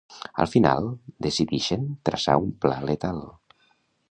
[0.43, 0.87] Al final,
[1.25, 3.23] decidixen traçar un pla letal.